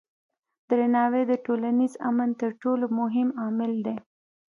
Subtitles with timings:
[0.69, 3.97] درناوی د ټولنیز امن تر ټولو مهم عامل دی.